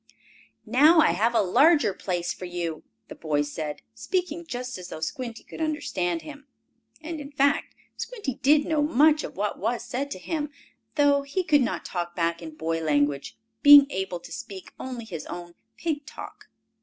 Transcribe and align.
"Now 0.65 0.99
I 0.99 1.11
have 1.11 1.35
a 1.35 1.43
larger 1.43 1.93
place 1.93 2.33
for 2.33 2.45
you," 2.45 2.81
the 3.07 3.13
boy 3.13 3.43
said, 3.43 3.83
speaking 3.93 4.47
just 4.47 4.79
as 4.79 4.87
though 4.87 4.99
Squinty 4.99 5.43
could 5.43 5.61
understand 5.61 6.23
him. 6.23 6.47
And, 7.01 7.19
in 7.21 7.31
fact, 7.31 7.75
Squinty 7.97 8.33
did 8.41 8.65
know 8.65 8.81
much 8.81 9.23
of 9.23 9.37
what 9.37 9.59
was 9.59 9.83
said 9.85 10.09
to 10.09 10.17
him, 10.17 10.49
though 10.95 11.21
he 11.21 11.43
could 11.43 11.61
not 11.61 11.85
talk 11.85 12.15
back 12.15 12.41
in 12.41 12.55
boy 12.55 12.81
language, 12.83 13.37
being 13.61 13.85
able 13.91 14.19
to 14.21 14.31
speak 14.31 14.71
only 14.79 15.05
his 15.05 15.27
own 15.27 15.53
pig 15.77 16.07
talk. 16.07 16.49